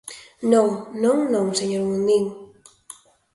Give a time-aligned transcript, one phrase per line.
[0.51, 0.67] Non,
[1.03, 2.23] non, non, señor Mundín.